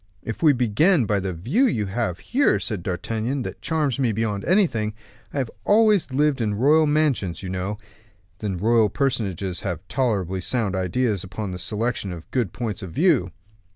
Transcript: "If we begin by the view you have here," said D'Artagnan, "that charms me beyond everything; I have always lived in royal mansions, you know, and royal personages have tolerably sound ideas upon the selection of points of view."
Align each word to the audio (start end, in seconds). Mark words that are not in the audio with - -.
"If 0.23 0.41
we 0.41 0.51
begin 0.51 1.05
by 1.05 1.19
the 1.19 1.31
view 1.31 1.67
you 1.67 1.85
have 1.85 2.17
here," 2.17 2.59
said 2.59 2.81
D'Artagnan, 2.81 3.43
"that 3.43 3.61
charms 3.61 3.99
me 3.99 4.11
beyond 4.11 4.43
everything; 4.45 4.95
I 5.31 5.37
have 5.37 5.51
always 5.63 6.09
lived 6.09 6.41
in 6.41 6.55
royal 6.55 6.87
mansions, 6.87 7.43
you 7.43 7.49
know, 7.49 7.77
and 8.39 8.59
royal 8.59 8.89
personages 8.89 9.59
have 9.61 9.87
tolerably 9.87 10.41
sound 10.41 10.75
ideas 10.75 11.23
upon 11.23 11.51
the 11.51 11.59
selection 11.59 12.11
of 12.11 12.25
points 12.51 12.81
of 12.81 12.89
view." 12.89 13.31